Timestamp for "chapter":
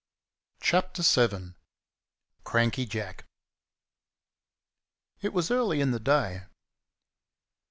0.61-1.03